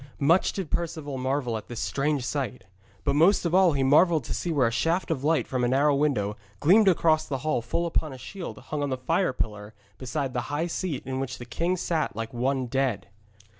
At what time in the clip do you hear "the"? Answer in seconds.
7.27-7.37, 8.89-8.97, 10.33-10.41, 11.37-11.45